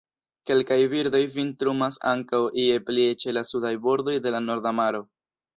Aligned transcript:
Kelkaj 0.51 0.77
birdoj 0.93 1.21
vintrumas 1.35 1.99
ankaŭ 2.13 2.41
ie 2.63 2.81
plie 2.89 3.13
ĉe 3.25 3.37
la 3.39 3.47
sudaj 3.51 3.75
bordoj 3.87 4.19
de 4.25 4.37
la 4.39 4.45
Norda 4.51 4.77
Maro. 4.83 5.09